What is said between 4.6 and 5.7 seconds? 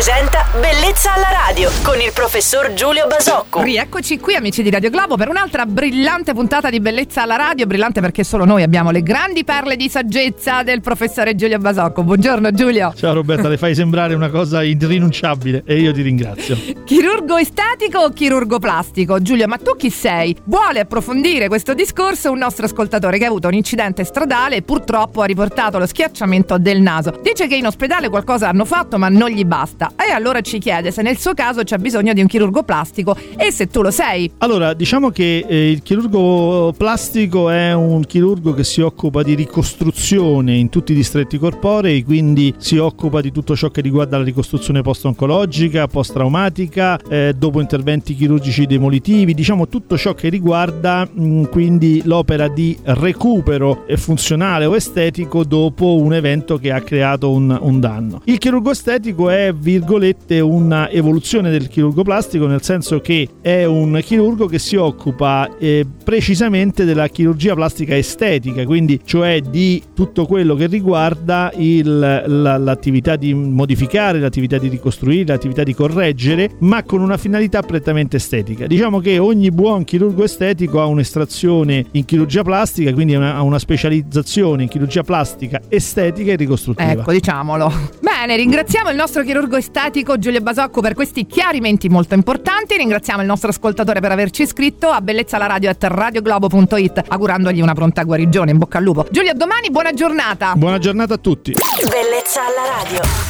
di Radio Globo per un'altra